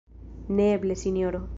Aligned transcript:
Neeble, 0.59 0.95
Sinjoro! 1.05 1.47